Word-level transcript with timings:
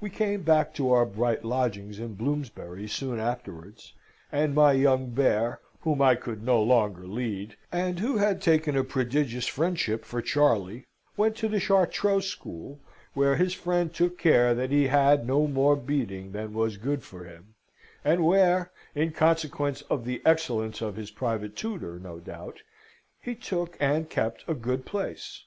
We 0.00 0.10
came 0.10 0.42
back 0.44 0.72
to 0.74 0.92
our 0.92 1.04
bright 1.04 1.44
lodgings 1.44 1.98
in 1.98 2.14
Bloomsbury 2.14 2.86
soon 2.86 3.18
afterwards, 3.18 3.92
and 4.30 4.54
my 4.54 4.70
young 4.74 5.10
bear, 5.10 5.58
whom 5.80 6.00
I 6.00 6.14
could 6.14 6.44
no 6.44 6.62
longer 6.62 7.04
lead, 7.08 7.56
and 7.72 7.98
who 7.98 8.18
had 8.18 8.40
taken 8.40 8.76
a 8.76 8.84
prodigious 8.84 9.48
friendship 9.48 10.04
for 10.04 10.22
Charley, 10.22 10.84
went 11.16 11.34
to 11.38 11.48
the 11.48 11.58
Chartreux 11.58 12.20
School, 12.20 12.78
where 13.14 13.34
his 13.34 13.54
friend 13.54 13.92
took 13.92 14.18
care 14.18 14.54
that 14.54 14.70
he 14.70 14.86
had 14.86 15.26
no 15.26 15.48
more 15.48 15.74
beating 15.74 16.30
than 16.30 16.54
was 16.54 16.76
good 16.76 17.02
for 17.02 17.24
him, 17.24 17.56
and 18.04 18.24
where 18.24 18.70
(in 18.94 19.10
consequence 19.10 19.82
of 19.90 20.04
the 20.04 20.22
excellence 20.24 20.80
of 20.80 20.94
his 20.94 21.10
private 21.10 21.56
tutor, 21.56 21.98
no 21.98 22.20
doubt) 22.20 22.60
he 23.20 23.34
took 23.34 23.76
and 23.80 24.08
kept 24.08 24.44
a 24.46 24.54
good 24.54 24.86
place. 24.86 25.42